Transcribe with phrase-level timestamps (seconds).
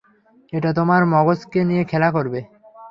[0.53, 2.39] এটা তোমার মগজকে নিয়ে খেলা করবে!